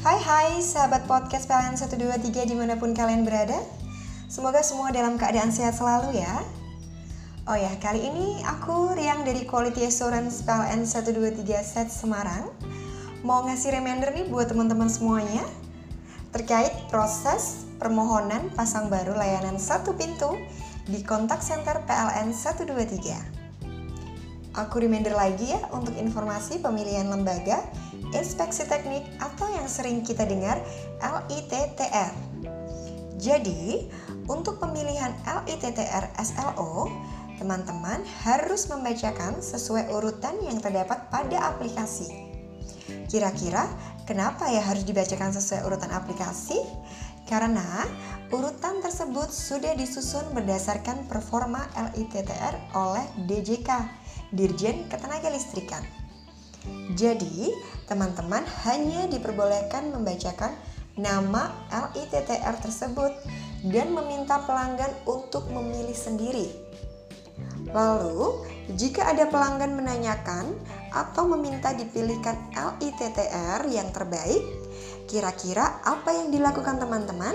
[0.00, 3.60] hai sahabat podcast PLN 123 di mana pun kalian berada.
[4.32, 6.40] Semoga semua dalam keadaan sehat selalu ya.
[7.44, 12.48] Oh ya, kali ini aku Riang dari Quality Assurance PLN 123 Set Semarang.
[13.20, 15.44] Mau ngasih reminder nih buat teman-teman semuanya.
[16.32, 20.32] Terkait proses permohonan pasang baru layanan satu pintu
[20.88, 23.39] di kontak center PLN 123
[24.58, 27.62] Aku reminder lagi ya untuk informasi pemilihan lembaga,
[28.10, 30.58] inspeksi teknik atau yang sering kita dengar
[30.98, 32.10] LITTR.
[33.14, 33.86] Jadi,
[34.26, 36.90] untuk pemilihan LITTR SLO,
[37.38, 42.10] teman-teman harus membacakan sesuai urutan yang terdapat pada aplikasi.
[43.06, 43.70] Kira-kira
[44.02, 46.58] kenapa ya harus dibacakan sesuai urutan aplikasi?
[47.30, 47.86] Karena
[48.34, 53.99] urutan tersebut sudah disusun berdasarkan performa LITTR oleh DJK
[54.30, 55.82] Dirjen Ketenaga Listrikan.
[56.94, 57.50] Jadi,
[57.88, 60.54] teman-teman hanya diperbolehkan membacakan
[60.94, 63.10] nama LITTR tersebut
[63.66, 66.52] dan meminta pelanggan untuk memilih sendiri.
[67.70, 68.44] Lalu,
[68.76, 70.52] jika ada pelanggan menanyakan
[70.90, 74.42] atau meminta dipilihkan LITTR yang terbaik,
[75.06, 77.34] kira-kira apa yang dilakukan teman-teman?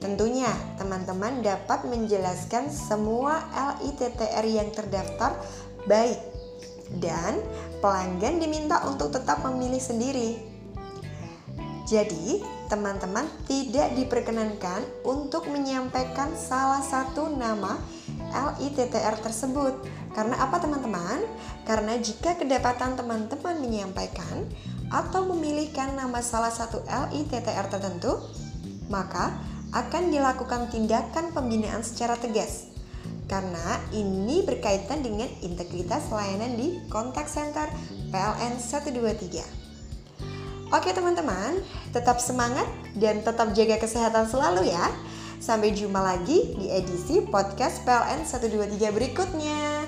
[0.00, 0.48] Tentunya,
[0.80, 3.44] teman-teman dapat menjelaskan semua
[3.84, 5.36] LITTR yang terdaftar
[5.86, 6.18] baik
[6.98, 7.38] dan
[7.78, 10.30] pelanggan diminta untuk tetap memilih sendiri.
[11.90, 12.38] Jadi,
[12.70, 17.74] teman-teman tidak diperkenankan untuk menyampaikan salah satu nama
[18.30, 19.74] LITTR tersebut.
[20.14, 21.18] Karena apa teman-teman?
[21.66, 24.46] Karena jika kedapatan teman-teman menyampaikan
[24.86, 28.22] atau memilihkan nama salah satu LITTR tertentu,
[28.86, 29.34] maka
[29.74, 32.70] akan dilakukan tindakan pembinaan secara tegas
[33.30, 37.70] karena ini berkaitan dengan integritas layanan di kontak center
[38.10, 39.46] PLN 123.
[40.74, 41.62] Oke teman-teman,
[41.94, 42.66] tetap semangat
[42.98, 44.90] dan tetap jaga kesehatan selalu ya.
[45.38, 49.79] Sampai jumpa lagi di edisi podcast PLN 123 berikutnya.